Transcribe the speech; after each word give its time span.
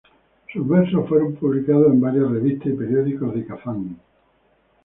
Sus 0.51 0.67
versos 0.67 1.07
fueron 1.07 1.35
publicados 1.35 1.85
en 1.91 2.01
varias 2.01 2.31
revistas 2.31 2.69
y 2.73 2.75
periódicos 2.75 3.35
de 3.35 3.45
Kazán. 3.45 3.99